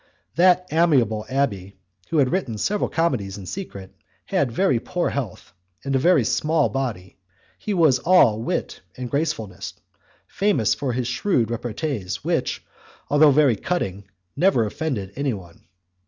[0.33, 1.75] That amiable abbé,
[2.09, 3.93] who had written several comedies in secret,
[4.25, 5.53] had very poor health
[5.85, 7.19] and a very small body;
[7.59, 9.73] he was all wit and gracefulness,
[10.25, 12.65] famous for his shrewd repartees which,
[13.11, 15.65] although very cutting, never offended anyone.